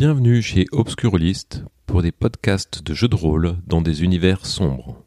[0.00, 5.04] Bienvenue chez Obscurlist pour des podcasts de jeux de rôle dans des univers sombres.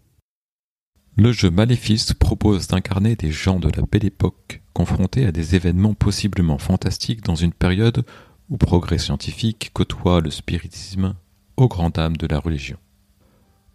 [1.18, 5.96] Le jeu Maléfice propose d'incarner des gens de la belle époque confrontés à des événements
[5.96, 8.06] possiblement fantastiques dans une période
[8.52, 11.16] où progrès scientifique côtoie le spiritisme
[11.58, 12.78] au grand âme de la religion.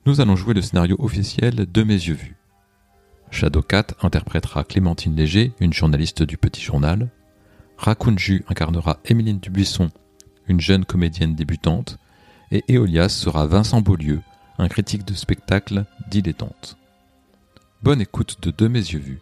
[0.06, 2.36] Nous allons jouer le scénario officiel de Mes yeux vus.
[3.32, 7.10] Shadowcat interprétera Clémentine Léger, une journaliste du Petit Journal.
[7.76, 9.90] Rakunju incarnera Émeline Dubuisson,
[10.48, 11.98] une jeune comédienne débutante.
[12.50, 14.20] Et Eolias sera Vincent Beaulieu,
[14.58, 16.76] un critique de spectacle dilettante.
[17.82, 19.20] Bonne écoute de De mes yeux vus,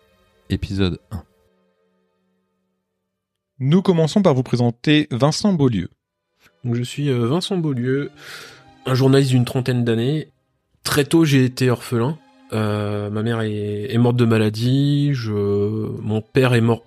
[0.49, 1.23] épisode 1.
[3.59, 5.89] Nous commençons par vous présenter Vincent Beaulieu.
[6.65, 8.11] Donc je suis euh, Vincent Beaulieu,
[8.87, 10.29] un journaliste d'une trentaine d'années.
[10.85, 12.19] Très tôt, j'ai été orphelin.
[12.53, 15.11] Euh, ma mère est, est, morte de maladie.
[15.15, 16.85] Je, mon père est mort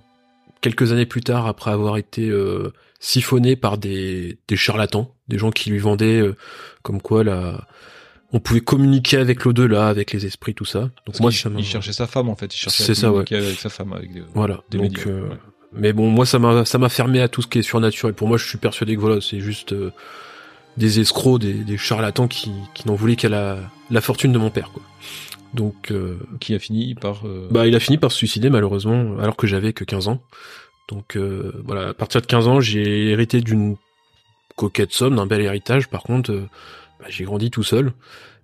[0.62, 5.52] quelques années plus tard après avoir été euh, siphonné par des, des, charlatans, des gens
[5.52, 6.36] qui lui vendaient euh,
[6.84, 7.66] comme quoi la,
[8.34, 10.82] on pouvait communiquer avec l'au-delà, avec les esprits, tout ça.
[10.82, 12.54] Donc Parce moi, il, il cherchait sa femme en fait.
[12.54, 13.26] Il cherchait C'est ça, ouais.
[13.34, 14.62] avec sa femme, avec des, voilà.
[14.70, 15.08] des donc, médias.
[15.08, 15.30] euh,
[15.74, 18.14] Mais bon, moi, ça m'a, ça m'a fermé à tout ce qui est surnaturel.
[18.14, 19.92] Pour moi, je suis persuadé que voilà, c'est juste euh,
[20.78, 23.58] des escrocs, des, des charlatans qui, qui n'en voulaient qu'à la,
[23.90, 24.84] la fortune de mon père, quoi.
[25.56, 27.26] Donc, euh, qui a fini par.
[27.26, 30.22] euh, bah, il a fini par se suicider malheureusement, alors que j'avais que 15 ans.
[30.90, 33.78] Donc euh, voilà, à partir de 15 ans, j'ai hérité d'une
[34.56, 35.88] coquette somme, d'un bel héritage.
[35.88, 36.50] Par contre, euh,
[37.00, 37.94] bah, j'ai grandi tout seul.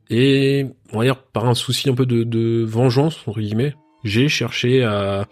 [0.10, 5.28] Et on va par un souci un peu de, vengeance entre guillemets, j'ai cherché à,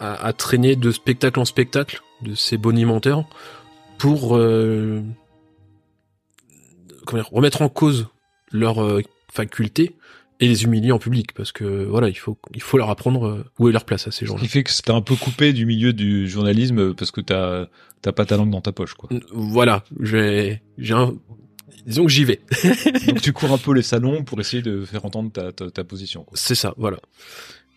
[0.00, 3.24] à, traîner de spectacle en spectacle de ces bonimenteurs
[3.98, 5.02] pour euh,
[7.06, 8.08] remettre en cause
[8.50, 9.96] leur euh, faculté
[10.40, 13.44] et les humilier en public parce que voilà il faut il faut leur apprendre euh,
[13.58, 14.40] où est leur place à ces Ce gens-là.
[14.40, 17.66] qui fait que c'était un peu coupé du milieu du journalisme parce que t'as
[18.02, 19.08] t'as pas ta langue dans ta poche quoi.
[19.32, 21.14] Voilà, j'ai j'ai un
[21.86, 22.40] disons que j'y vais.
[23.06, 25.84] Donc tu cours un peu les salons pour essayer de faire entendre ta, ta, ta
[25.84, 26.24] position.
[26.34, 26.98] C'est ça, voilà.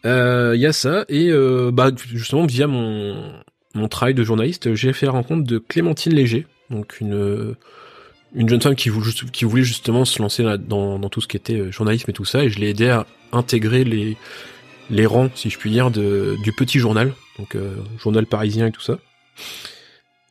[0.03, 3.33] Il euh, y a ça et euh, bah justement via mon
[3.73, 7.55] mon travail de journaliste, j'ai fait la rencontre de Clémentine Léger, donc une
[8.33, 12.13] une jeune femme qui voulait, justement se lancer dans, tout ce qui était journalisme et
[12.13, 16.53] tout ça, et je l'ai aidé à intégrer les, rangs, si je puis dire, du
[16.57, 18.99] petit journal, donc euh, journal parisien et tout ça.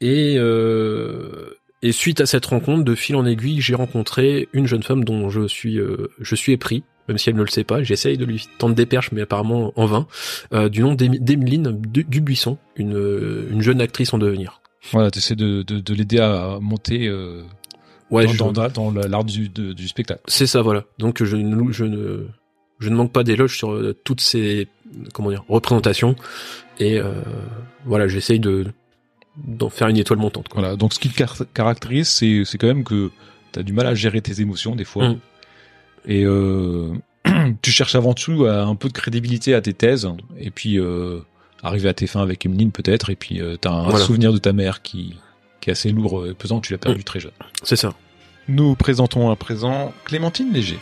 [0.01, 4.83] Et, euh, et suite à cette rencontre, de fil en aiguille, j'ai rencontré une jeune
[4.83, 7.83] femme dont je suis, euh, je suis épris, même si elle ne le sait pas.
[7.83, 10.07] J'essaye de lui tendre des perches, mais apparemment en vain,
[10.53, 14.61] euh, du nom d'Emeline Dubuisson, une, une jeune actrice en devenir.
[14.93, 17.43] Voilà, tu essaies de, de, de l'aider à monter euh,
[18.11, 20.21] Ouais, dans, je- dans, dans l'art du, de- du spectacle.
[20.27, 20.85] C'est ça, voilà.
[20.99, 22.27] Donc je ne, je ne,
[22.79, 24.67] je ne manque pas d'éloges sur euh, toutes ces,
[25.13, 26.17] comment dire, représentations.
[26.79, 27.13] Et euh,
[27.85, 28.67] voilà, j'essaye de
[29.47, 30.49] d'en faire une étoile montante.
[30.49, 30.61] Quoi.
[30.61, 33.11] Voilà, donc ce qui te car- caractérise, c'est c'est quand même que
[33.53, 35.09] t'as du mal à gérer tes émotions des fois.
[35.11, 35.19] Mm.
[36.07, 36.89] Et euh,
[37.63, 41.21] tu cherches avant tout à un peu de crédibilité à tes thèses, et puis euh,
[41.63, 43.99] arriver à tes fins avec Emeline peut-être, et puis euh, t'as un Voilà.
[44.05, 45.15] souvenir de ta mère qui,
[45.61, 47.33] qui est assez lourd et pesant, tu l'as perdu très jeune.
[47.63, 47.95] C'est ça.
[48.49, 50.79] Nous présentons à présent Clémentine Léger.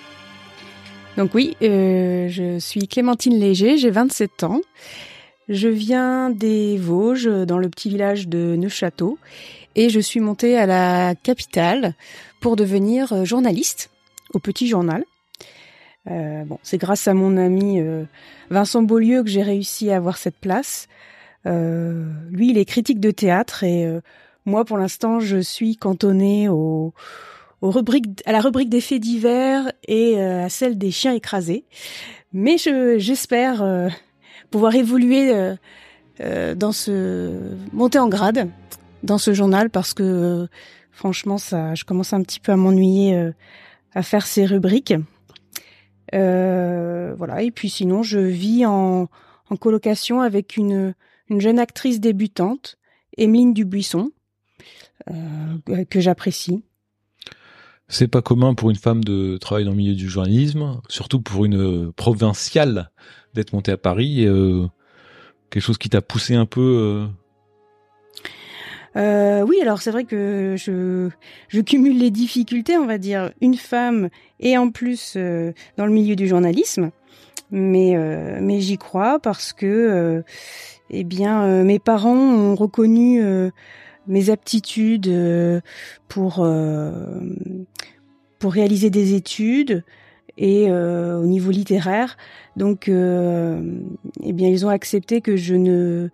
[1.16, 4.60] Donc oui, euh, je suis Clémentine Léger, j'ai 27 ans.
[5.48, 9.18] Je viens des Vosges, dans le petit village de Neufchâteau,
[9.74, 11.94] et je suis montée à la capitale
[12.40, 13.90] pour devenir euh, journaliste
[14.34, 15.04] au Petit Journal.
[16.10, 18.04] Euh, bon, c'est grâce à mon ami euh,
[18.50, 20.88] Vincent Beaulieu que j'ai réussi à avoir cette place.
[21.46, 24.00] Euh, lui, il est critique de théâtre et euh,
[24.48, 26.92] moi, pour l'instant, je suis cantonnée au,
[27.62, 31.64] à la rubrique des faits divers et euh, à celle des chiens écrasés.
[32.32, 33.88] Mais je, j'espère euh,
[34.50, 35.54] pouvoir évoluer euh,
[36.20, 37.38] euh, dans ce
[37.72, 38.48] monter en grade
[39.02, 40.48] dans ce journal parce que
[40.90, 43.32] franchement, ça, je commence un petit peu à m'ennuyer euh,
[43.94, 44.94] à faire ces rubriques.
[46.12, 47.42] Voilà.
[47.42, 49.08] Et puis sinon, je vis en,
[49.50, 50.94] en colocation avec une,
[51.28, 52.78] une jeune actrice débutante,
[53.16, 54.10] Émeline Dubuisson,
[55.06, 56.62] que j'apprécie.
[57.88, 61.46] C'est pas commun pour une femme de travailler dans le milieu du journalisme, surtout pour
[61.46, 61.56] une
[61.86, 62.90] euh, provinciale
[63.32, 64.26] d'être montée à Paris.
[64.26, 64.66] Euh,
[65.50, 66.60] quelque chose qui t'a poussé un peu.
[66.60, 67.06] euh,
[68.96, 71.08] Euh, oui, alors c'est vrai que je,
[71.48, 74.08] je cumule les difficultés, on va dire, une femme
[74.40, 76.90] et en plus euh, dans le milieu du journalisme,
[77.50, 80.22] mais euh, mais j'y crois parce que euh,
[80.90, 83.50] eh bien euh, mes parents ont reconnu euh,
[84.08, 85.60] mes aptitudes euh,
[86.08, 87.20] pour euh,
[88.38, 89.84] pour réaliser des études
[90.36, 92.16] et euh, au niveau littéraire,
[92.56, 96.08] donc eh bien ils ont accepté que je ne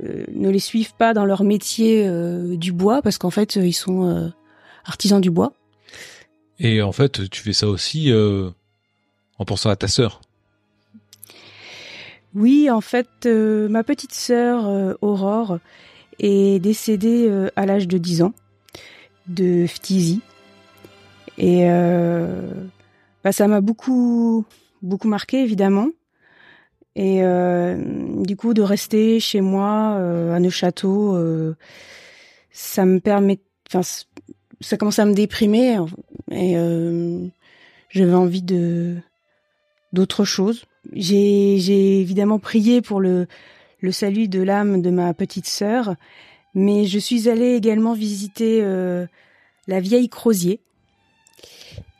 [0.00, 2.08] ne les suivent pas dans leur métier
[2.56, 4.28] du bois parce qu'en fait ils sont euh,
[4.84, 5.52] artisan du bois.
[6.60, 10.20] Et en fait, tu fais ça aussi en pensant à ta sœur?
[12.34, 15.58] Oui, en fait, ma petite sœur Aurore
[16.18, 18.32] est décédée à l'âge de 10 ans
[19.26, 20.20] de phtisie.
[21.36, 21.66] Et
[23.24, 24.44] bah, ça m'a beaucoup
[24.82, 25.88] beaucoup marqué évidemment.
[26.96, 27.76] Et euh,
[28.24, 31.54] du coup, de rester chez moi euh, à Neuchâteau, euh,
[32.50, 33.38] ça me permet,
[33.68, 33.82] enfin,
[34.60, 35.78] ça commence à me déprimer
[36.32, 36.56] et
[37.90, 38.96] j'avais envie de
[39.92, 40.64] d'autre chose.
[40.92, 43.28] J'ai évidemment prié pour le
[43.80, 45.94] le salut de l'âme de ma petite sœur,
[46.54, 48.62] mais je suis allée également visiter
[49.66, 50.60] la vieille Crozier,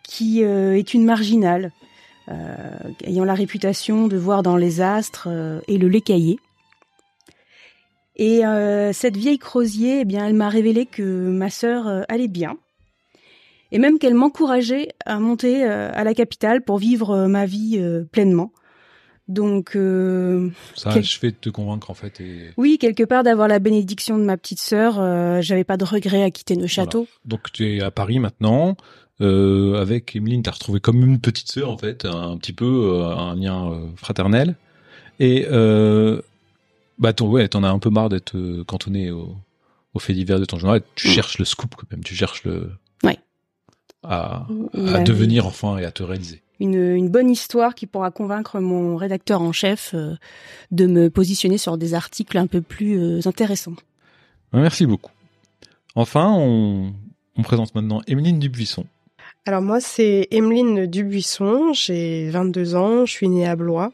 [0.02, 1.72] qui est une marginale
[2.30, 2.54] euh,
[3.04, 6.38] ayant la réputation de voir dans les astres euh, et le lait caillé.
[8.16, 12.58] Et euh, cette vieille Crozier, eh bien, elle m'a révélé que ma sœur allait bien,
[13.72, 18.50] et même qu'elle m'encourageait à monter à la capitale pour vivre ma vie pleinement.
[19.28, 19.76] Donc
[20.74, 22.22] ça a achevé de te convaincre en fait.
[22.56, 24.94] Oui, quelque part d'avoir la bénédiction de ma petite sœur,
[25.42, 27.06] j'avais pas de regret à quitter nos châteaux.
[27.26, 28.76] Donc tu es à Paris maintenant.
[29.20, 33.16] Euh, avec Emeline, t'as retrouvé comme une petite sœur en fait, un, petit peu euh,
[33.16, 34.56] un lien euh, fraternel.
[35.18, 36.22] Et euh,
[36.98, 39.36] bah ton, ouais, t'en as un peu marre d'être euh, cantonné au,
[39.94, 40.82] au fait divers de ton journal.
[40.94, 41.10] Tu mm.
[41.10, 42.70] cherches le scoop quand même, tu cherches le
[43.02, 43.18] ouais.
[44.04, 46.42] à, à devenir enfin et à te réaliser.
[46.60, 49.94] Une, une, bonne histoire qui pourra convaincre mon rédacteur en chef
[50.70, 53.76] de me positionner sur des articles un peu plus intéressants.
[54.52, 55.12] Merci beaucoup.
[55.94, 56.92] Enfin, on,
[57.36, 58.84] on présente maintenant Emeline Dubuisson.
[59.46, 63.92] Alors moi, c'est Emeline Dubuisson, j'ai 22 ans, je suis née à Blois.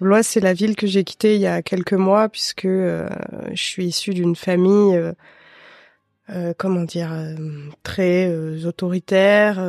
[0.00, 3.06] Blois, c'est la ville que j'ai quittée il y a quelques mois puisque euh,
[3.52, 5.12] je suis issue d'une famille, euh,
[6.30, 7.10] euh, comment dire,
[7.82, 8.32] très
[8.64, 9.62] autoritaire,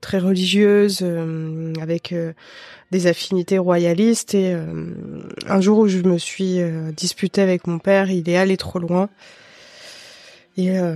[0.00, 1.04] très religieuse,
[1.80, 2.14] avec
[2.90, 4.34] des affinités royalistes.
[4.34, 4.56] Et
[5.48, 6.60] un jour où je me suis
[6.96, 9.08] disputée avec mon père, il est allé trop loin.
[10.58, 10.94] Et euh,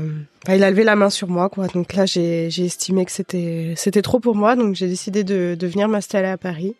[0.48, 1.66] il a levé la main sur moi, quoi.
[1.66, 5.66] Donc là, j'ai estimé que c'était c'était trop pour moi, donc j'ai décidé de, de
[5.66, 6.74] venir m'installer à Paris.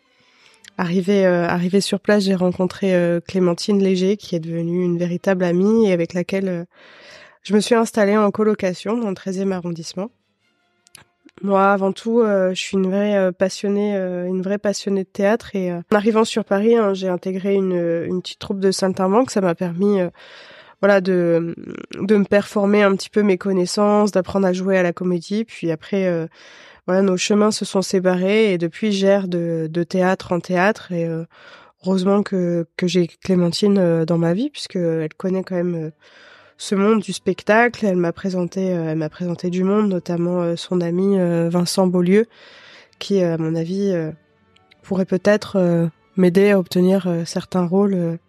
[0.77, 5.87] Arrivé euh, sur place, j'ai rencontré euh, Clémentine Léger, qui est devenue une véritable amie
[5.87, 6.63] et avec laquelle euh,
[7.43, 10.11] je me suis installée en colocation dans le 13e arrondissement.
[11.41, 15.55] Moi, avant tout, je suis une vraie passionnée, une vraie passionnée de théâtre.
[15.55, 19.41] Et en arrivant sur Paris, hein, j'ai intégré une, une petite troupe de Saint-Amand, ça
[19.41, 20.01] m'a permis
[20.81, 21.55] voilà de
[21.99, 25.45] de me performer un petit peu mes connaissances, d'apprendre à jouer à la comédie.
[25.45, 26.27] Puis après, euh,
[26.87, 30.91] voilà, nos chemins se sont séparés et depuis, j'erre de, de théâtre en théâtre.
[30.91, 31.25] Et euh,
[31.85, 35.91] heureusement que que j'ai Clémentine euh, dans ma vie puisque elle connaît quand même
[36.61, 37.85] ce monde du spectacle.
[37.85, 41.17] Elle m'a présenté, elle m'a présenté du monde, notamment son ami
[41.49, 42.27] Vincent Beaulieu,
[42.99, 43.93] qui, à mon avis,
[44.83, 48.19] pourrait peut-être m'aider à obtenir certains rôles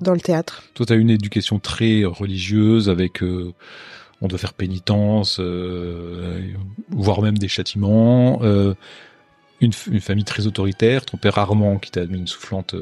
[0.00, 0.62] dans le théâtre.
[0.74, 3.52] Toi, tu as une éducation très religieuse avec euh,
[4.20, 6.40] on doit faire pénitence, euh,
[6.90, 8.40] voire même des châtiments.
[8.42, 8.74] Euh,
[9.60, 12.74] une, une, famille très autoritaire, ton père Armand qui t'a mis une soufflante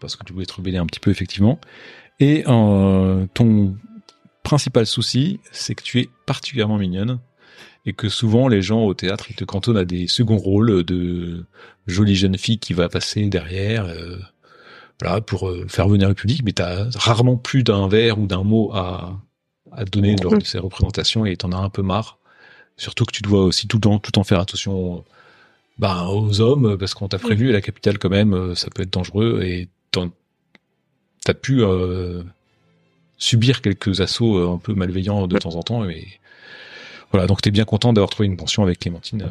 [0.00, 1.58] parce que tu voulais te rebeller un petit peu effectivement.
[2.20, 3.76] Et ton
[4.46, 7.18] principal souci, c'est que tu es particulièrement mignonne
[7.84, 11.44] et que souvent les gens au théâtre ils te cantonnent à des seconds rôles de
[11.88, 13.86] jolie jeune fille qui va passer derrière
[15.00, 18.26] voilà, pour euh, faire venir le public, mais tu as rarement plus d'un vers ou
[18.26, 19.20] d'un mot à,
[19.72, 22.18] à donner lors de ces représentations et t'en as un peu marre.
[22.76, 25.04] Surtout que tu dois aussi tout le temps, tout le temps faire attention
[25.78, 28.82] bah, aux hommes, parce qu'on t'a prévu, à la capitale quand même, euh, ça peut
[28.82, 29.68] être dangereux et
[31.24, 32.22] t'as pu euh,
[33.18, 35.88] subir quelques assauts un peu malveillants de temps en temps.
[35.88, 36.06] Et
[37.12, 39.26] voilà, donc t'es bien content d'avoir trouvé une pension avec Clémentine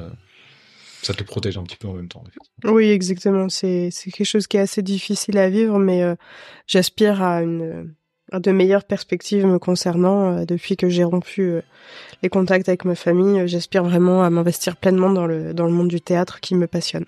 [1.06, 2.24] ça te protège un petit peu en même temps.
[2.64, 3.48] Oui, exactement.
[3.50, 6.16] C'est c'est quelque chose qui est assez difficile à vivre, mais euh,
[6.68, 7.94] j'aspire à une
[8.32, 10.34] à de meilleures perspectives me concernant.
[10.34, 11.62] Euh, depuis que j'ai rompu euh,
[12.24, 15.90] les contacts avec ma famille, j'aspire vraiment à m'investir pleinement dans le dans le monde
[15.90, 17.06] du théâtre qui me passionne.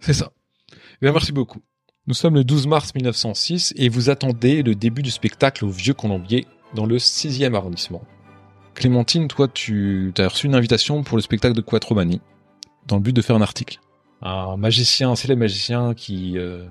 [0.00, 0.32] C'est ça.
[0.72, 1.62] Eh bien, merci beaucoup.
[2.08, 5.94] Nous sommes le 12 mars 1906 et vous attendez le début du spectacle au Vieux
[5.94, 8.02] Colombier dans le 6e arrondissement.
[8.74, 12.20] Clémentine, toi, tu as reçu une invitation pour le spectacle de Quattromanie
[12.86, 13.80] dans le but de faire un article.
[14.22, 16.64] Un magicien, un célèbre magicien qui, euh,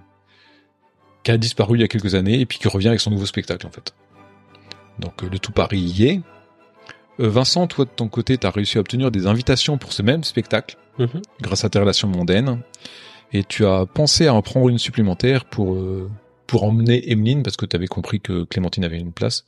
[1.23, 3.25] qui a disparu il y a quelques années et puis qui revient avec son nouveau
[3.25, 3.93] spectacle en fait.
[4.99, 6.21] Donc euh, le tout Paris y est.
[7.19, 10.01] Euh, Vincent, toi de ton côté, tu as réussi à obtenir des invitations pour ce
[10.01, 11.21] même spectacle mhm.
[11.41, 12.61] grâce à tes relations mondaines
[13.33, 15.77] et tu as pensé à en prendre une supplémentaire pour
[16.47, 19.45] pour emmener Emeline parce que tu avais compris que Clémentine avait une place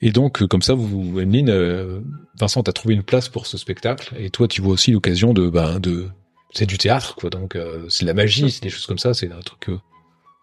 [0.00, 2.02] Et donc, comme ça, vous, Emeline,
[2.38, 5.48] Vincent, t'as trouvé une place pour ce spectacle, et toi, tu vois aussi l'occasion de,
[5.48, 6.08] ben, de,
[6.52, 7.30] c'est du théâtre, quoi.
[7.30, 9.70] Donc, c'est de la magie, c'est des choses comme ça, c'est un truc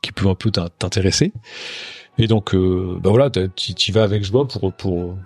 [0.02, 1.32] qui peut un peu t'intéresser.
[2.18, 5.18] Et donc, ben voilà, tu vas avec joie pour, pour,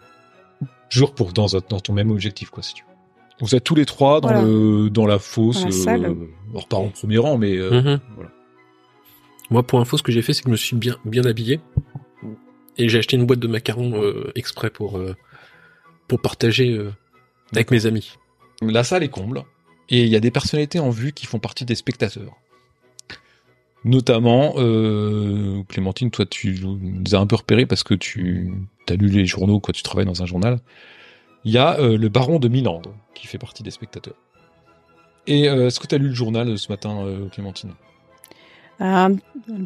[0.89, 2.90] toujours pour dans, dans ton même objectif, quoi, si tu veux.
[3.41, 5.63] Vous êtes tous les trois dans le dans la fosse.
[5.63, 6.15] Dans la euh,
[6.51, 7.99] alors pas en premier rang, mais euh, mhm.
[8.15, 8.31] voilà.
[9.49, 11.59] Moi, pour info, ce que j'ai fait, c'est que je me suis bien bien habillé
[12.77, 15.15] et j'ai acheté une boîte de macarons euh, exprès pour euh,
[16.07, 16.79] pour partager
[17.53, 18.17] avec mes amis.
[18.61, 19.43] La salle est comble
[19.89, 22.37] et il y a des personnalités en vue qui font partie des spectateurs.
[23.83, 24.53] Notamment,
[25.69, 28.53] Clémentine, toi, tu nous as un peu repéré parce que tu
[28.89, 30.59] as lu les journaux, quoi, tu travailles dans un journal
[31.43, 32.81] il y a euh, le baron de Milan
[33.13, 34.15] qui fait partie des spectateurs.
[35.27, 37.71] Et euh, est-ce que tu as lu le journal euh, ce matin, Clémentine?
[38.79, 39.17] Un,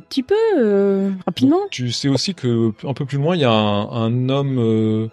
[0.09, 1.61] petit peu, rapidement.
[1.71, 5.09] tu sais aussi que un peu plus loin, il y a un, homme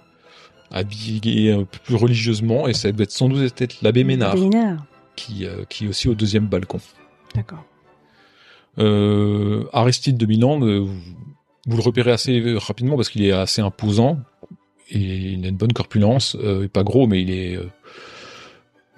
[0.72, 4.34] habillé un peu plus religieusement, et ça doit être sans doute être l'abbé Ménard,
[5.14, 6.80] qui, qui est aussi au deuxième balcon.
[7.36, 7.64] D'accord.
[9.72, 10.88] Aristide de Milan, vous,
[11.66, 14.18] vous le repérez assez rapidement parce qu'il est assez imposant
[15.00, 17.70] il a une bonne corpulence, euh, il pas gros, mais il est, euh,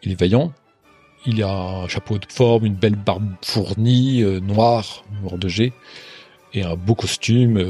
[0.02, 0.52] il est vaillant.
[1.26, 5.72] Il a un chapeau de forme, une belle barbe fournie, euh, noire, noire de G,
[6.52, 7.62] et un beau costume.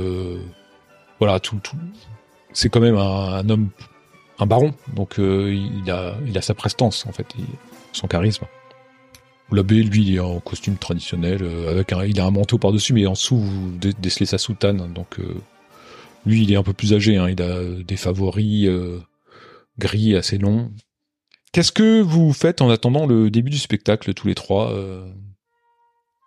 [1.18, 1.76] voilà, tout, tout.
[2.52, 3.70] C'est quand même un, homme,
[4.38, 7.26] un baron, donc il a, il a sa prestance en fait,
[7.92, 8.46] son charisme.
[9.52, 13.06] L'abbé, lui, il est en costume traditionnel, avec un, il a un manteau par-dessus, mais
[13.06, 15.18] en dessous, vous décelez sa soutane, donc
[16.26, 19.00] lui, il est un peu plus âgé, hein, il a des favoris euh,
[19.78, 20.70] gris assez longs.
[21.52, 25.06] Qu'est-ce que vous faites en attendant le début du spectacle, tous les trois euh?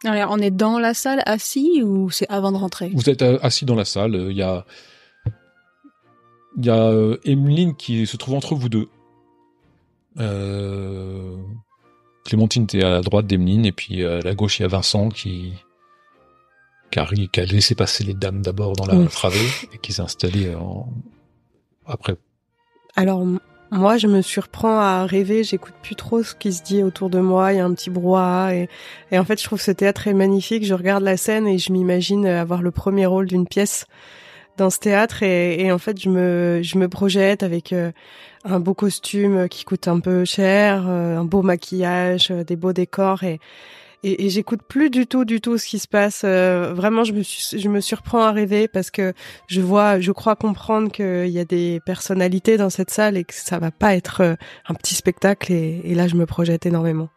[0.03, 2.91] On est dans la salle assis ou c'est avant de rentrer?
[2.93, 4.27] Vous êtes euh, assis dans la salle.
[4.29, 4.65] Il y a,
[6.57, 6.91] il y a
[7.25, 8.87] Emeline qui se trouve entre vous deux.
[12.25, 15.09] Clémentine, t'es à la droite d'Emeline et puis à la gauche il y a Vincent
[15.09, 15.53] qui
[17.11, 20.87] il a laissé passer les dames d'abord dans la travée et qui s'est installé en...
[21.85, 22.15] après.
[22.95, 23.23] Alors
[23.69, 27.19] moi, je me surprends à rêver, j'écoute plus trop ce qui se dit autour de
[27.19, 28.69] moi, il y a un petit brouhaha et,
[29.11, 31.73] et en fait, je trouve ce théâtre est magnifique, je regarde la scène et je
[31.73, 33.85] m'imagine avoir le premier rôle d'une pièce
[34.55, 37.91] dans ce théâtre et, et, en fait, je me je me projette avec euh,
[38.45, 42.73] un beau costume qui coûte un peu cher, euh, un beau maquillage, euh, des beaux
[42.73, 43.39] décors et
[44.03, 46.21] et, et j'écoute plus du tout, du tout ce qui se passe.
[46.23, 49.13] Euh, vraiment, je me, je me surprends à rêver parce que
[49.47, 53.33] je vois, je crois comprendre qu'il y a des personnalités dans cette salle et que
[53.33, 54.35] ça va pas être euh,
[54.67, 55.51] un petit spectacle.
[55.51, 57.09] Et, et là, je me projette énormément.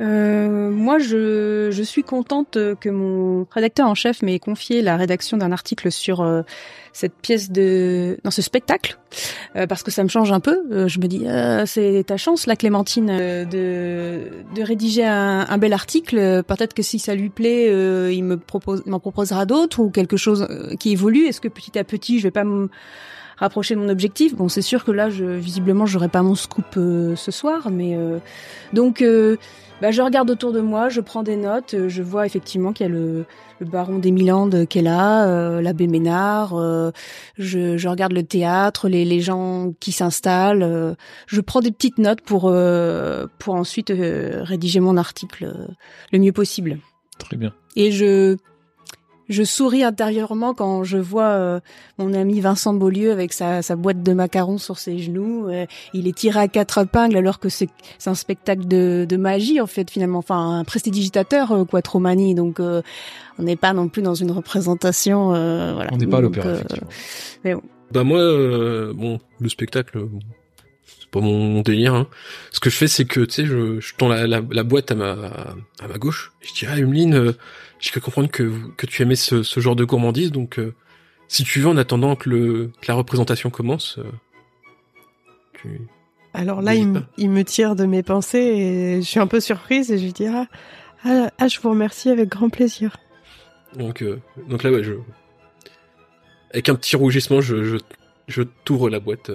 [0.00, 5.36] Euh, moi, je, je, suis contente que mon rédacteur en chef m'ait confié la rédaction
[5.36, 6.42] d'un article sur euh,
[6.92, 8.98] cette pièce de, dans ce spectacle,
[9.54, 10.64] euh, parce que ça me change un peu.
[10.72, 11.26] Euh, je me dis,
[11.66, 16.42] c'est ta chance, la Clémentine, de, de rédiger un, un bel article.
[16.44, 17.66] Peut-être que si ça lui plaît,
[18.12, 20.48] il me propose, m'en proposera d'autres ou quelque chose
[20.80, 21.26] qui évolue.
[21.26, 22.70] Est-ce que petit à petit, je vais pas me
[23.42, 24.34] rapprocher de mon objectif.
[24.34, 27.98] Bon, c'est sûr que là, je, visiblement, j'aurai pas mon scoop ce soir, mais
[28.72, 29.02] donc
[29.82, 32.86] bah, je regarde autour de moi, je prends des notes, euh, je vois effectivement qu'il
[32.86, 33.24] y a le,
[33.58, 36.92] le baron d'Emiland qui est là, euh, l'abbé Ménard, euh,
[37.36, 40.94] je, je, regarde le théâtre, les, les gens qui s'installent, euh,
[41.26, 45.52] je prends des petites notes pour, pour ensuite rédiger mon article
[46.12, 46.78] le mieux possible.
[47.18, 47.52] Très bien.
[47.74, 48.36] Et je
[49.28, 51.60] je souris intérieurement quand je vois euh,
[51.98, 55.48] mon ami Vincent Beaulieu avec sa, sa, boîte de macarons sur ses genoux.
[55.48, 57.68] Euh, il est tiré à quatre épingles alors que c'est
[58.06, 60.18] un spectacle de, de, magie en fait finalement.
[60.18, 61.64] Enfin un prestidigitateur euh.
[62.34, 62.82] Donc euh,
[63.38, 65.28] on n'est pas non plus dans une représentation.
[65.28, 65.90] voilà.
[65.92, 66.54] On n'est pas à l'opéra.
[67.44, 67.62] Mais bon.
[67.90, 68.20] Bah moi
[68.94, 69.98] bon le spectacle.
[69.98, 70.41] c'est
[71.12, 71.94] pas mon délire.
[71.94, 72.08] Hein.
[72.50, 74.90] Ce que je fais, c'est que tu sais, je, je tends la, la, la, boîte
[74.90, 75.12] à ma
[75.80, 76.32] à ma gauche.
[76.42, 77.34] Et je dis ah Emeline,
[77.82, 80.74] j'ai cru comprendre que, que tu aimais ce, ce genre de gourmandise, donc euh,
[81.26, 84.04] si tu veux, en attendant que, le, que la représentation commence, euh,
[85.54, 85.80] tu...
[86.32, 89.98] Alors là, il, me tire de mes pensées et je suis un peu surprise et
[89.98, 90.46] je lui dis ah,
[91.04, 92.96] ah, ah je vous remercie avec grand plaisir.
[93.76, 94.92] Donc, euh, donc là, ouais, je...
[96.52, 97.76] Avec un petit rougissement, je, je,
[98.28, 99.30] je t'ouvre la boîte.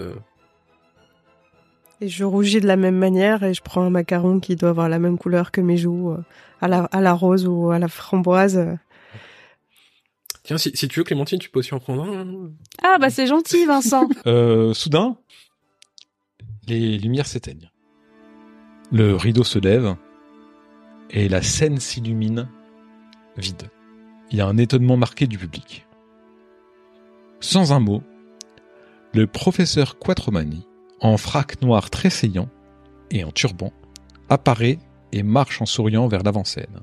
[1.99, 4.87] Et je rougis de la même manière et je prends un macaron qui doit avoir
[4.87, 6.23] la même couleur que mes joues, euh,
[6.61, 8.77] à, la, à la rose ou à la framboise.
[10.43, 12.51] Tiens, si, si tu veux, Clémentine, tu peux aussi en prendre un.
[12.83, 14.07] Ah, bah c'est gentil, Vincent.
[14.27, 15.17] euh, soudain,
[16.67, 17.71] les lumières s'éteignent.
[18.91, 19.95] Le rideau se lève
[21.09, 22.47] et la scène s'illumine
[23.37, 23.69] vide.
[24.31, 25.85] Il y a un étonnement marqué du public.
[27.39, 28.03] Sans un mot,
[29.13, 30.66] le professeur Quattromani,
[30.99, 32.49] en frac noir tressaillant
[33.11, 33.71] et en turban,
[34.29, 34.79] apparaît
[35.11, 36.81] et marche en souriant vers l'avant-scène.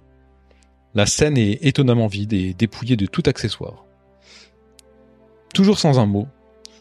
[0.94, 3.84] La scène est étonnamment vide et dépouillée de tout accessoire.
[5.52, 6.28] Toujours sans un mot,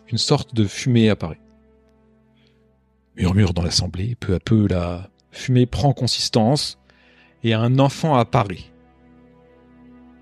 [0.08, 1.40] une sorte de fumée apparaît.
[3.16, 6.80] Murmure dans l'assemblée, peu à peu la fumée prend consistance
[7.44, 8.72] et un enfant apparaît.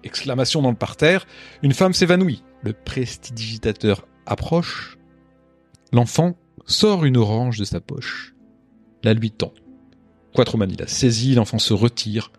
[0.03, 1.27] Exclamation dans le parterre,
[1.61, 2.43] une femme s'évanouit.
[2.63, 4.97] Le prestidigitateur approche.
[5.93, 8.33] L'enfant sort une orange de sa poche.
[9.03, 9.53] La lui tend.
[10.33, 12.31] Quattromani la saisit, l'enfant se retire.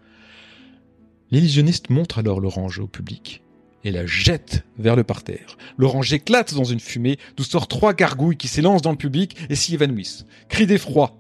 [1.31, 3.43] L'illusionniste montre alors l'orange au public
[3.85, 5.57] et la jette vers le parterre.
[5.77, 9.55] L'orange éclate dans une fumée d'où sortent trois gargouilles qui s'élancent dans le public et
[9.55, 10.25] s'y évanouissent.
[10.49, 11.17] Cris d'effroi,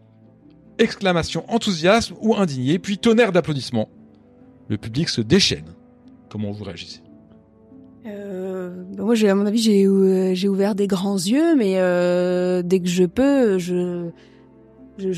[0.79, 3.89] exclamation enthousiasme ou indigné, puis tonnerre d'applaudissements.
[4.69, 5.75] Le public se déchaîne.
[6.29, 7.01] Comment vous réagissez?
[8.07, 12.63] Euh, bah moi, à mon avis, j'ai, euh, j'ai ouvert des grands yeux, mais euh,
[12.63, 14.11] dès que je peux, je,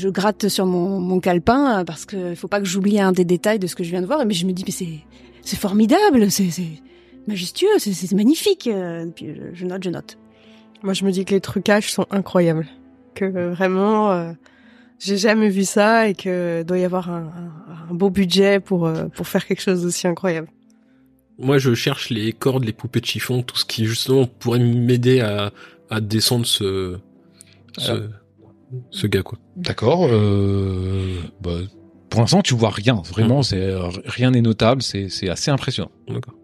[0.09, 3.67] gratte sur mon, mon calepin parce qu'il faut pas que j'oublie un des détails de
[3.67, 4.25] ce que je viens de voir.
[4.25, 6.49] Mais je me dis, c'est, formidable, c'est,
[7.27, 8.67] majestueux, c'est, magnifique.
[8.67, 10.17] Euh, puis je, note, je note.
[10.83, 12.67] Moi, je me dis que les trucages sont incroyables,
[13.15, 14.31] que vraiment, euh,
[14.99, 17.31] j'ai jamais vu ça et que doit y avoir un,
[17.91, 20.47] beau budget pour euh, pour faire quelque chose d'aussi incroyable.
[21.37, 25.19] Moi, je cherche les cordes, les poupées de chiffon, tout ce qui justement pourrait m'aider
[25.19, 25.51] à,
[25.89, 26.97] à descendre ce,
[27.77, 28.09] ce, Alors.
[28.91, 29.37] ce gars, quoi.
[29.57, 30.07] D'accord.
[30.09, 31.57] Euh, bah,
[32.09, 33.01] pour l'instant, tu vois rien.
[33.05, 33.43] Vraiment, Mhm.
[33.43, 33.73] c'est
[34.05, 34.81] rien n'est notable.
[34.81, 35.91] C'est c'est assez impressionnant.
[36.07, 36.35] D'accord.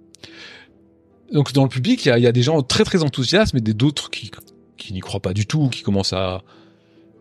[1.32, 3.54] Donc dans le public, il y a, il y a des gens très très enthousiastes,
[3.54, 4.30] mais des d'autres qui
[4.78, 6.44] qui n'y croient pas du tout, qui commencent à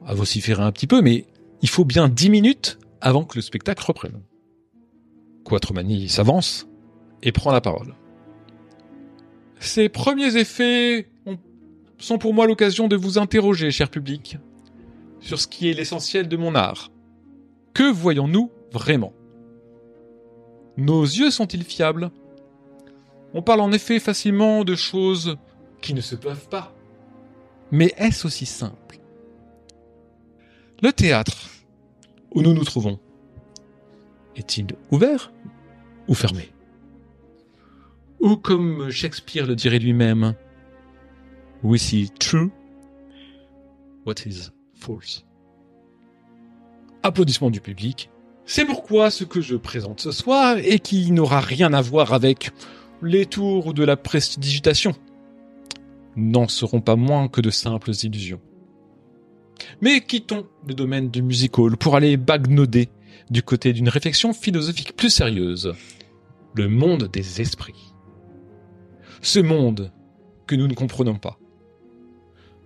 [0.04, 1.00] à vociférer un petit peu.
[1.02, 1.26] Mais
[1.62, 4.20] il faut bien dix minutes avant que le spectacle reprenne.
[5.44, 6.66] Quattromani s'avance
[7.22, 7.94] et prend la parole.
[9.58, 11.38] Ces premiers effets ont-
[11.98, 14.38] sont pour moi l'occasion de vous interroger, cher public,
[15.20, 16.90] sur ce qui est l'essentiel de mon art.
[17.74, 19.12] Que voyons-nous vraiment?
[20.76, 22.11] Nos yeux sont-ils fiables?
[23.35, 25.37] On parle en effet facilement de choses
[25.83, 26.74] qui ne se peuvent pas.
[27.70, 28.98] Mais est-ce aussi simple?
[30.83, 31.50] Le théâtre,
[32.35, 32.98] où nous nous trouvons,
[34.37, 35.33] est-il ouvert
[36.09, 36.50] ou fermé?
[38.20, 40.35] Ou comme Shakespeare le dirait lui-même,
[41.62, 42.50] We see true,
[44.06, 45.24] what is false
[47.02, 48.11] Applaudissements du public.
[48.44, 52.50] C'est pourquoi ce que je présente ce soir et qui n'aura rien à voir avec
[53.02, 54.94] les tours de la prestidigitation
[56.16, 58.40] n'en seront pas moins que de simples illusions.
[59.80, 62.88] Mais quittons le domaine du musical pour aller bagnoder
[63.30, 65.74] du côté d'une réflexion philosophique plus sérieuse.
[66.54, 67.89] Le monde des esprits.
[69.20, 69.92] Ce monde
[70.46, 71.38] que nous ne comprenons pas.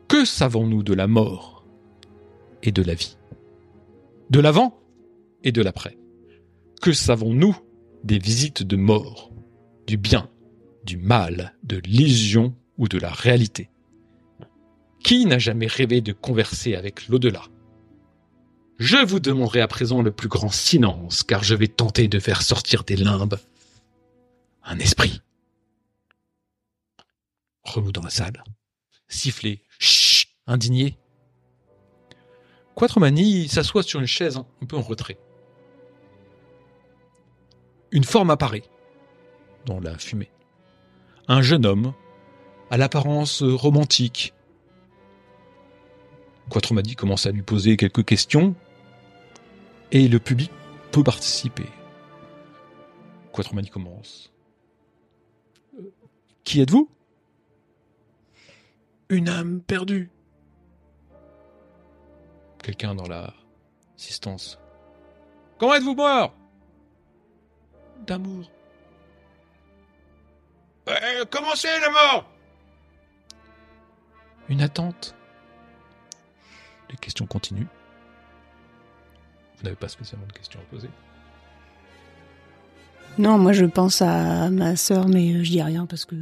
[0.08, 1.64] Que savons-nous de la mort
[2.62, 3.16] et de la vie?
[4.30, 4.78] De l'avant
[5.42, 5.98] et de l'après
[6.80, 7.56] Que savons-nous
[8.04, 9.32] des visites de mort
[9.86, 10.30] Du bien,
[10.84, 13.68] du mal, de l'illusion ou de la réalité?
[15.02, 17.42] Qui n'a jamais rêvé de converser avec l'au-delà?
[18.78, 22.42] Je vous demanderai à présent le plus grand silence, car je vais tenter de faire
[22.42, 23.38] sortir des limbes
[24.64, 25.20] un esprit.
[27.64, 28.44] Remous dans la salle.
[29.09, 29.62] Siffler.
[29.79, 30.98] Chut Indigné.
[32.74, 35.18] Quattromani s'assoit sur une chaise un peu en retrait.
[37.92, 38.64] Une forme apparaît
[39.64, 40.31] dans la fumée.
[41.29, 41.94] Un jeune homme,
[42.70, 44.35] à l'apparence romantique.
[46.50, 48.55] Quattromani commence à lui poser quelques questions
[49.92, 50.50] et le public
[50.90, 51.66] peut participer.
[53.33, 54.31] Quattromani commence.
[55.79, 55.90] Euh,
[56.42, 56.90] Qui êtes-vous?
[59.08, 60.10] Une âme perdue.
[62.62, 63.32] Quelqu'un dans la
[63.96, 64.58] assistance.
[65.58, 66.34] Comment êtes-vous mort?
[68.06, 68.50] D'amour.
[70.88, 72.30] Euh, comment c'est la mort?
[74.48, 75.14] Une attente.
[76.90, 77.66] Les questions continuent.
[79.56, 80.90] Vous n'avez pas spécialement de questions à poser.
[83.16, 86.16] Non, moi je pense à ma sœur, mais je dis rien parce que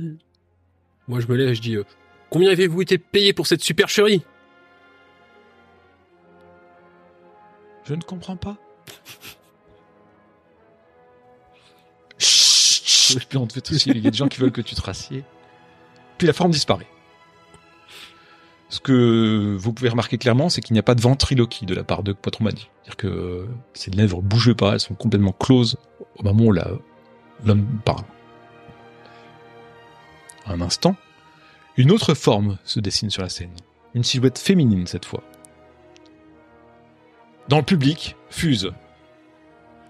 [1.08, 1.84] Moi, je me lève et je dis, euh,
[2.32, 4.24] combien avez-vous été payé pour cette supercherie
[7.84, 8.56] Je ne comprends pas.
[12.18, 15.24] Chut, on te fait il y a des gens qui veulent que tu te rassieds.
[16.18, 16.86] Puis la forme disparaît.
[18.68, 21.84] Ce que vous pouvez remarquer clairement, c'est qu'il n'y a pas de ventriloquie de la
[21.84, 22.70] part de Quattromani.
[22.84, 25.76] C'est-à-dire que ces lèvres bougent pas, elles sont complètement closes
[26.16, 26.70] au moment où la-
[27.44, 28.04] l'homme parle.
[30.46, 30.96] Un instant,
[31.76, 33.54] Une autre forme se dessine sur la scène.
[33.94, 35.22] Une silhouette féminine cette fois.
[37.48, 38.72] Dans le public, fuse.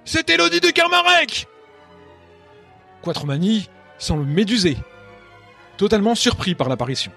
[0.05, 1.49] C'est Elodie de Carmarek
[3.03, 3.69] Quatromanie
[3.99, 4.77] semble médusé,
[5.77, 7.13] totalement surpris par l'apparition.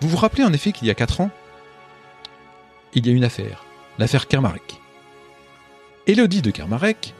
[0.00, 1.30] Vous vous rappelez en effet qu'il y a quatre ans,
[2.94, 3.64] il y a une affaire,
[3.98, 4.80] l'affaire Kermarek.
[6.06, 7.14] Élodie de Kermarek,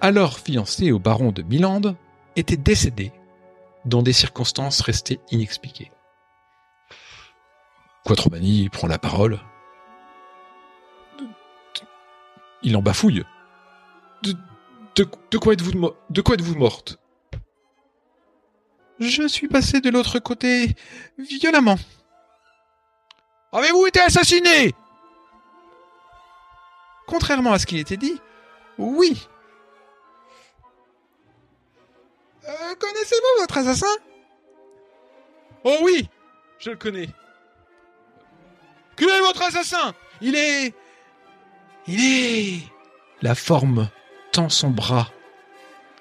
[0.00, 1.96] alors fiancée au baron de Milande,
[2.36, 3.12] était décédée
[3.86, 5.90] dans des circonstances restées inexpliquées.
[8.04, 9.40] Quatromanie prend la parole.
[12.62, 13.24] Il en bafouille.
[14.22, 14.34] De,
[15.30, 16.98] de, quoi êtes-vous de quoi êtes-vous morte?
[18.98, 20.74] Je suis passé de l'autre côté
[21.18, 21.76] violemment.
[23.52, 24.74] Avez-vous été assassiné?
[27.06, 28.20] Contrairement à ce qui était dit,
[28.78, 29.28] oui.
[32.48, 33.86] Euh, connaissez-vous votre assassin?
[35.64, 36.08] Oh oui,
[36.58, 37.08] je le connais.
[38.96, 39.94] Qui est votre assassin?
[40.20, 40.74] Il est...
[41.88, 42.62] Il est...
[43.22, 43.88] La forme
[44.32, 45.10] tend son bras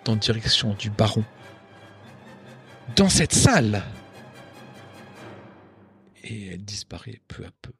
[0.03, 1.23] dans direction du baron.
[2.95, 3.83] Dans cette salle
[6.23, 7.71] Et elle disparaît peu à peu.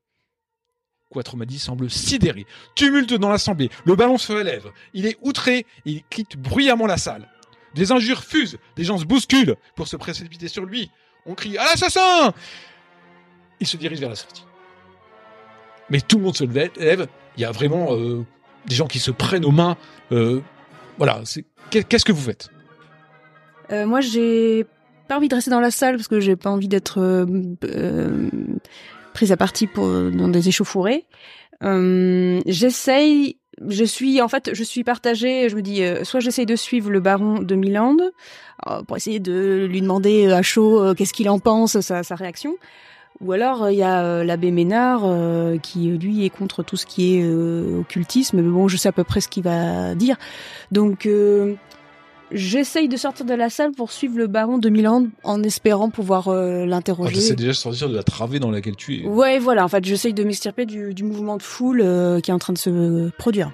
[1.11, 2.45] Quatromadi semble sidéré.
[2.75, 3.69] Tumulte dans l'assemblée.
[3.85, 4.71] Le ballon se relève.
[4.93, 7.29] Il est outré il quitte bruyamment la salle.
[7.75, 8.57] Des injures fusent.
[8.77, 10.89] Des gens se bousculent pour se précipiter sur lui.
[11.25, 12.33] On crie à l'assassin
[13.59, 14.45] Il se dirige vers la sortie.
[15.89, 17.07] Mais tout le monde se lève.
[17.37, 18.25] Il y a vraiment euh,
[18.65, 19.75] des gens qui se prennent aux mains.
[20.11, 20.41] Euh,
[20.97, 21.21] voilà.
[21.69, 22.49] Qu'est-ce que vous faites?
[23.71, 24.65] Euh, Moi, j'ai
[25.07, 27.25] pas envie de rester dans la salle parce que j'ai pas envie d'être
[29.13, 31.05] prise à partie pour dans des échauffourées.
[31.61, 35.49] J'essaye, je suis en fait, je suis partagée.
[35.49, 37.95] Je me dis, euh, soit j'essaye de suivre le baron de Milan
[38.67, 42.55] euh, pour essayer de lui demander à chaud qu'est-ce qu'il en pense, sa, sa réaction.
[43.21, 45.03] Ou alors il y a l'abbé Ménard
[45.61, 49.05] qui lui est contre tout ce qui est occultisme, mais bon, je sais à peu
[49.05, 50.17] près ce qu'il va dire.
[50.73, 51.07] Donc
[52.31, 56.27] J'essaye de sortir de la salle pour suivre le baron de Milan en espérant pouvoir
[56.27, 57.29] euh, l'interroger.
[57.31, 59.07] Ah, déjà de sortir de la travée dans laquelle tu es.
[59.07, 59.63] Ouais, voilà.
[59.63, 62.53] En fait, j'essaye de m'extirper du, du, mouvement de foule euh, qui est en train
[62.53, 63.51] de se produire.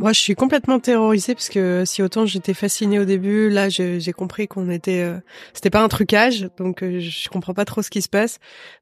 [0.00, 4.12] Moi, je suis complètement terrorisée parce que si autant j'étais fascinée au début, là, j'ai
[4.12, 5.18] compris qu'on était, euh,
[5.52, 8.38] c'était pas un trucage, donc euh, je comprends pas trop ce qui se passe.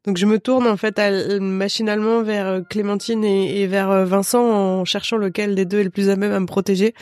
[0.07, 0.99] Donc je me tourne en fait
[1.41, 6.09] machinalement vers Clémentine et, et vers Vincent en cherchant lequel des deux est le plus
[6.09, 6.95] à même à me protéger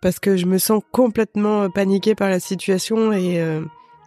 [0.00, 3.62] parce que je me sens complètement euh, paniquée par la situation et euh,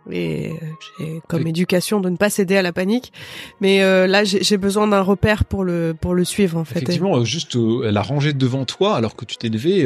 [0.10, 0.54] et
[0.98, 3.14] j'ai comme éducation de ne pas céder à la panique.
[3.60, 6.80] Mais euh, là, j'ai besoin d'un repère pour le pour le suivre en fait.
[6.80, 9.82] Effectivement, juste elle a rangé devant toi alors que tu t'es levé.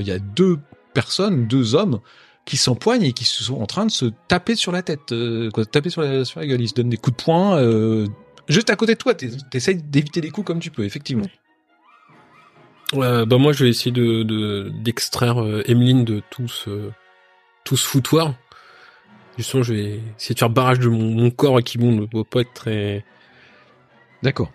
[0.00, 0.58] Il y a deux
[0.94, 2.00] personnes, deux hommes
[2.44, 5.14] qui s'empoignent et qui sont en train de se taper sur la tête,
[5.54, 6.60] quoi, taper sur la, sur la gueule.
[6.60, 8.08] Ils se donnent des coups de poing.
[8.48, 11.26] juste à côté de toi, t'essayes d'éviter les coups comme tu peux, effectivement.
[12.94, 16.90] Euh, bah moi je vais essayer de d'extraire euh, Emeline de tout ce
[17.64, 18.34] tout ce foutoir.
[19.38, 22.40] Justement, je vais essayer de faire barrage de mon, corps qui bon ne doit pas
[22.40, 23.04] être très.
[24.22, 24.52] D'accord.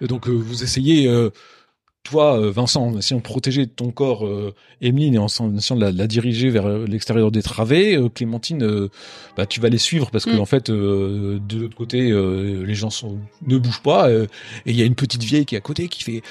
[0.00, 1.08] Donc euh, vous essayez
[2.04, 5.98] toi, euh, Vincent, en essayant de protéger ton corps euh, Emeline et en essayant de
[5.98, 8.88] la, diriger vers euh, l'extérieur des travées, Clémentine,
[9.36, 10.40] bah, tu vas les suivre parce que mm.
[10.40, 14.26] en fait, de l'autre côté, les gens sont, ne bougent pas et
[14.66, 16.22] il y a une petite vieille qui est à côté qui fait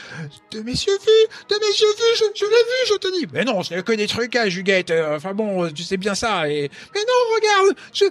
[0.51, 3.27] de messieurs vus, de messieurs vus, je, je l'ai vu, je te dis.
[3.33, 4.93] Mais non, c'est que des trucs à Juguette.
[5.15, 6.49] Enfin bon, tu sais bien ça.
[6.49, 8.05] Et mais non, regarde, je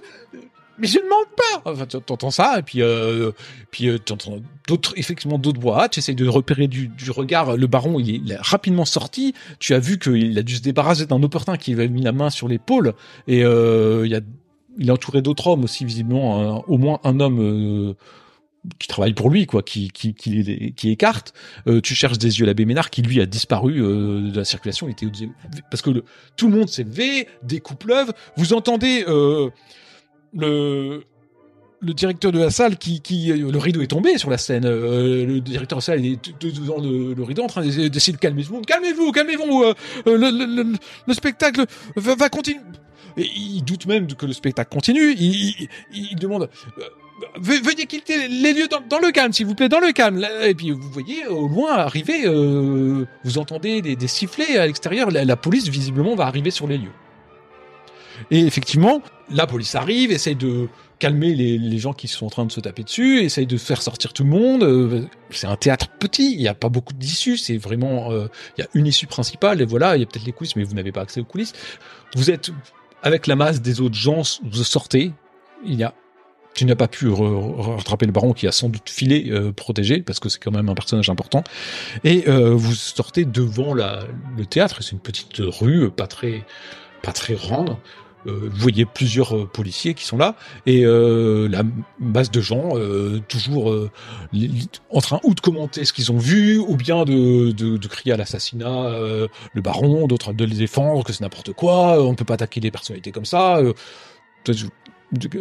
[0.77, 1.71] mais je ne demande pas.
[1.71, 3.31] Enfin, t'entends ça, et puis, euh,
[3.71, 5.89] puis euh, t'entends d'autres, effectivement, d'autres voix.
[5.89, 7.57] Tu essayes de repérer du, du regard.
[7.57, 9.33] Le baron, il est, il est, rapidement sorti.
[9.59, 12.29] Tu as vu qu'il a dû se débarrasser d'un opportun qui avait mis la main
[12.29, 12.93] sur l'épaule.
[13.27, 14.21] Et euh, il a,
[14.77, 17.39] il est entouré d'autres hommes aussi, visiblement, au moins un homme.
[17.39, 17.93] Euh,
[18.79, 21.33] qui travaille pour lui, quoi, qui qui qui, qui écarte.
[21.67, 24.87] Euh, tu cherches des yeux l'abbé Ménard qui lui a disparu euh, de la circulation.
[24.87, 25.07] Il était
[25.69, 26.03] parce que le,
[26.37, 28.13] tout le monde s'est levé, des coups pleuvent.
[28.37, 29.49] Vous entendez euh,
[31.83, 34.65] le directeur de la salle qui, le rideau est tombé sur la scène.
[34.65, 38.43] Euh, le directeur de la salle est devant le, rideau en train d'essayer de calmer
[38.43, 38.65] tout le monde.
[38.65, 39.63] Calmez-vous, calmez-vous.
[39.63, 39.73] Euh,
[40.07, 40.73] euh le, le,
[41.07, 41.65] le, spectacle
[41.95, 42.61] va, continuer.
[43.17, 45.13] Il doute même que le spectacle continue.
[45.13, 46.49] Il, demande.
[46.77, 46.83] Euh,
[47.37, 50.25] veuillez quitter les lieux dans, le calme, s'il vous plaît, dans le calme.
[50.43, 52.25] Et puis vous voyez au loin arriver,
[53.23, 55.11] vous entendez des, sifflets à l'extérieur.
[55.11, 56.91] La police visiblement va arriver sur les lieux.
[58.31, 60.67] Et effectivement, la police arrive, essaye de
[61.03, 64.13] calmer les, gens qui sont en train de se taper dessus, essaye de faire sortir
[64.13, 64.63] tout le monde.
[64.63, 68.11] Euh, c'est un théâtre petit, il n'y a pas beaucoup d'issues, c'est vraiment...
[68.11, 70.55] Euh, il y a une issue principale, et voilà, il y a peut-être les coulisses,
[70.55, 71.51] mais vous n'avez pas accès aux coulisses.
[72.15, 72.51] Vous êtes
[73.01, 75.11] avec la masse des autres gens, vous sortez,
[75.65, 75.93] il y a
[76.53, 80.21] Tu n'as pas pu rattraper le baron qui a sans doute filé euh, protégé parce
[80.21, 81.43] que c'est quand même un personnage important.
[82.05, 84.81] Et vous sortez devant le théâtre.
[84.81, 86.45] C'est une petite rue, pas très,
[87.01, 87.75] pas très grande.
[88.27, 91.63] Euh, vous voyez plusieurs euh, policiers qui sont là et euh, la
[91.99, 92.71] masse de gens
[93.27, 93.73] toujours
[94.89, 98.17] en train ou de commenter ce qu'ils ont vu ou bien de, de, crier à
[98.17, 102.35] l'assassinat le baron, d'autres de les défendre que c'est n'importe quoi, on ne peut pas
[102.35, 103.59] attaquer des personnalités comme ça.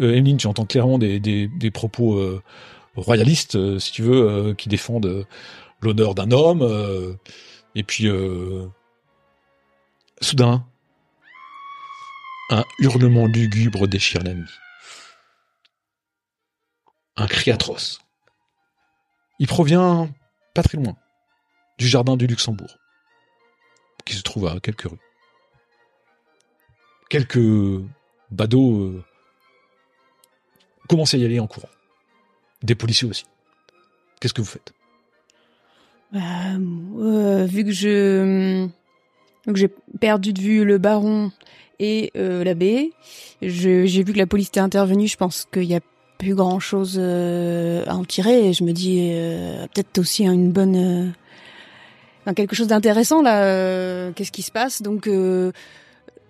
[0.00, 2.20] Emeline, tu entends clairement des, des propos
[2.96, 5.26] royalistes, si tu veux, qui défendent
[5.80, 7.16] l'honneur d'un homme.
[7.74, 8.08] et puis,
[10.20, 10.64] soudain,
[12.52, 14.58] un hurlement lugubre déchire la nuit.
[17.16, 18.00] Un cri atroce.
[19.38, 20.10] Il provient
[20.54, 20.94] pas très loin,
[21.78, 22.78] du jardin du Luxembourg,
[24.04, 24.98] qui se trouve à quelques rues.
[27.08, 27.40] Quelques
[28.30, 29.04] badauds euh,
[30.88, 31.70] commencent à y aller en courant.
[32.62, 33.24] Des policiers aussi.
[34.20, 34.72] Qu'est-ce que vous faites?
[36.12, 36.20] Bah,
[36.98, 38.68] euh, Vu que je
[39.46, 39.68] que j'ai
[40.00, 41.32] perdu de vue le baron
[41.82, 42.92] et euh, l'abbé.
[43.42, 45.08] J'ai vu que la police était intervenue.
[45.08, 45.80] Je pense qu'il y a
[46.16, 48.48] plus grand chose euh, à en tirer.
[48.48, 51.12] Et je me dis euh, peut-être aussi une bonne,
[52.26, 54.12] euh, quelque chose d'intéressant là.
[54.12, 54.80] Qu'est-ce qui se passe?
[54.82, 55.10] Donc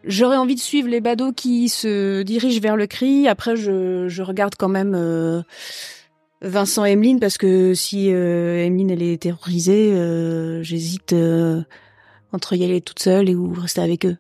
[0.05, 3.29] j'aurais envie de suivre les badauds qui se dirigent vers le cri.
[3.29, 5.45] Après, je, je regarde quand même
[6.41, 9.93] Vincent et Emeline parce que si euh, Emeline elle est terrorisée,
[10.63, 11.15] j'hésite
[12.33, 14.17] entre y aller toute seule et ou rester avec eux.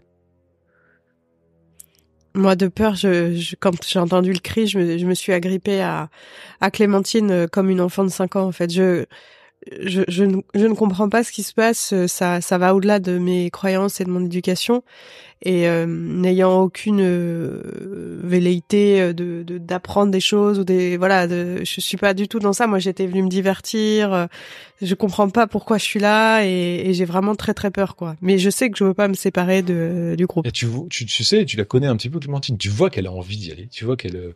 [2.34, 5.32] Moi, de peur, je, je quand j'ai entendu le cri, je me, je me suis
[5.32, 6.08] agrippée à,
[6.60, 8.46] à Clémentine euh, comme une enfant de 5 ans.
[8.46, 9.04] En fait, je,
[9.80, 11.94] je, je, ne, je ne comprends pas ce qui se passe.
[12.06, 14.82] Ça, ça va au-delà de mes croyances et de mon éducation.
[15.44, 21.64] Et euh, n'ayant aucune euh, velléité euh, de d'apprendre des choses ou des voilà, de,
[21.64, 22.68] je suis pas du tout dans ça.
[22.68, 24.28] Moi, j'étais venue me divertir.
[24.80, 28.14] Je comprends pas pourquoi je suis là et, et j'ai vraiment très très peur quoi.
[28.20, 30.46] Mais je sais que je veux pas me séparer de du groupe.
[30.46, 32.56] Et tu, tu, tu sais, tu la connais un petit peu, Clémentine.
[32.56, 33.66] Tu vois qu'elle a envie d'y aller.
[33.66, 34.34] Tu vois qu'elle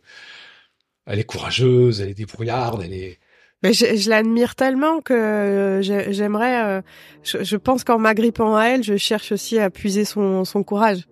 [1.05, 3.17] elle est courageuse, elle est débrouillarde, elle est
[3.63, 6.63] mais je, je l'admire tellement que j'aimerais.
[6.63, 6.81] Euh,
[7.23, 11.07] je, je, pense qu'en m'agrippant à elle, je cherche aussi à puiser son, son courage.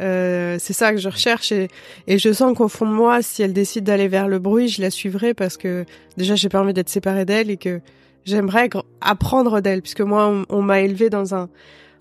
[0.00, 1.68] Euh, c'est ça que je recherche et,
[2.06, 4.80] et je sens qu'au fond de moi, si elle décide d'aller vers le bruit, je
[4.80, 5.84] la suivrai parce que
[6.16, 7.80] déjà j'ai pas envie d'être séparée d'elle et que
[8.24, 8.70] j'aimerais
[9.00, 11.48] apprendre d'elle puisque moi on, m'a élevé dans un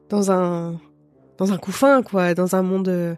[0.10, 0.80] dans un
[1.40, 3.16] dans un couffin quoi, dans un monde euh,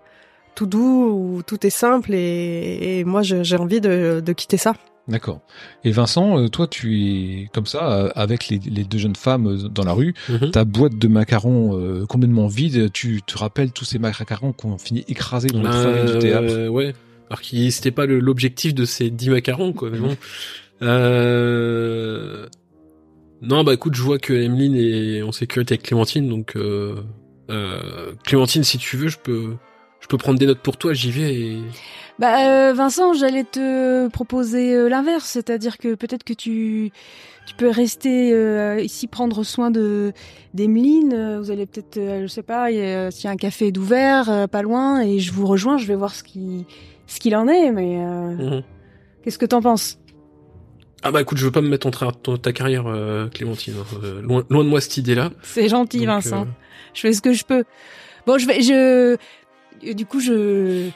[0.56, 4.76] tout doux où tout est simple et, et moi j'ai envie de, de quitter ça.
[5.10, 5.42] D'accord.
[5.84, 9.70] Et Vincent, euh, toi, tu es comme ça, euh, avec les, deux jeunes femmes euh,
[9.70, 10.52] dans la rue, mhm.
[10.52, 15.50] ta boîte de macarons complètement vide, tu te rappelles tous ces macarons qu'on finit écrasés
[15.50, 16.68] dans le feu du théâtre?
[16.70, 16.94] Ouais.
[17.30, 20.16] Alors qui c'était pas l'objectif de ces dix macarons, quoi, mais bon.
[20.82, 22.48] Euh...
[23.42, 26.96] Non, bah écoute, je vois que Emeline est en sécurité avec Clémentine, donc euh...
[28.24, 29.56] Clémentine, si tu veux, je peux,
[30.02, 31.60] je peux prendre des notes pour toi, j'y vais et...
[32.20, 36.92] Bah, euh, Vincent, j'allais te proposer euh, l'inverse, c'est-à-dire que peut-être que tu
[37.46, 40.12] tu peux rester euh, ici prendre soin de
[40.54, 41.40] d'Emeline.
[41.40, 45.20] Vous allez peut-être, je sais pas, s'il y a un café d'ouvert pas loin, et
[45.20, 45.78] je vous rejoins.
[45.78, 46.66] Je vais voir ce qui
[47.08, 48.64] ce qu'il en est, mais mhm.
[49.24, 49.98] qu'est-ce que t'en penses?
[51.02, 52.84] Ah bah écoute, je veux pas me mettre en train de ta carrière,
[53.34, 53.76] Clémentine.
[53.80, 54.22] Hein.
[54.22, 55.32] loin, loin, de moi cette idée-là.
[55.42, 56.48] C'est gentil, Vincent.
[56.94, 57.64] Je fais ce que je peux.
[58.28, 59.18] Bon, je vais, je,
[59.94, 60.90] du coup, je,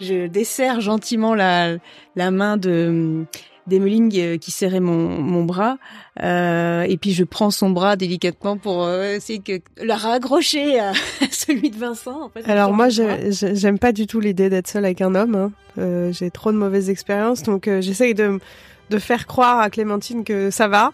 [0.00, 1.76] je desserre gentiment la,
[2.16, 3.24] la main de
[3.66, 5.76] d'Emeline euh, qui serrait mon, mon bras
[6.22, 10.92] euh, et puis je prends son bras délicatement pour euh, essayer que la raccrocher à
[11.30, 12.22] celui de Vincent.
[12.22, 15.34] En fait, Alors moi, j'aime pas du tout l'idée d'être seule avec un homme.
[15.36, 15.52] Hein.
[15.78, 18.40] Euh, J'ai trop de mauvaises expériences, donc j'essaye de
[18.88, 20.90] de faire croire à Clémentine que ça va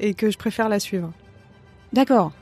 [0.00, 1.10] et que je préfère la suivre.
[1.94, 2.32] D'accord.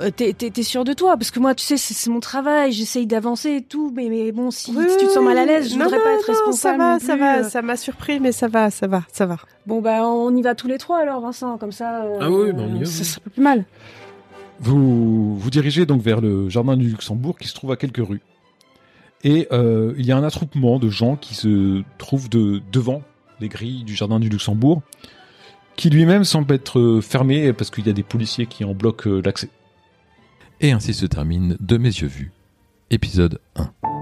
[0.00, 3.50] Euh, t'es, sûr de toi parce que moi tu sais c'est, mon travail j'essaye d'avancer
[3.50, 6.00] et tout mais, mais bon si, tu te sens mal à l'aise je ne voudrais
[6.00, 7.48] pas être responsable ça va ça va euh.
[7.48, 9.36] ça m'a surpris mais ça va ça va ça va.
[9.66, 12.52] Bon bah on y va tous les trois alors Vincent comme ça euh, ah oui
[12.52, 13.64] bah on y va, ça serait plus mal.
[14.58, 18.22] Vous vous dirigez donc vers le jardin du Luxembourg qui se trouve à quelques rues.
[19.22, 23.02] Et euh, il y a un attroupement de gens qui se trouvent de devant
[23.40, 24.82] les grilles du jardin du Luxembourg
[25.76, 29.50] qui lui-même semble être fermé parce qu'il y a des policiers qui en bloquent l'accès
[30.60, 32.32] et ainsi se termine De mes yeux vus,
[32.90, 33.93] épisode 1.